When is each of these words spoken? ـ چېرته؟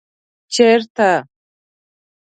ـ 0.27 0.51
چېرته؟ 0.53 1.09